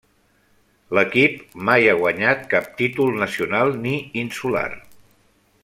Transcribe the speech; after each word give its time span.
L'equip 0.99 1.35
mai 1.67 1.85
ha 1.91 1.93
guanyat 1.99 2.47
cap 2.55 2.71
títol 2.81 3.13
nacional 3.25 3.77
ni 3.85 3.95
insular. 4.23 4.69